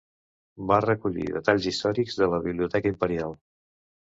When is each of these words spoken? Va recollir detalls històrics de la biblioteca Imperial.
Va 0.71 0.79
recollir 0.85 1.25
detalls 1.35 1.67
històrics 1.73 2.17
de 2.23 2.31
la 2.33 2.41
biblioteca 2.47 2.93
Imperial. 2.97 3.39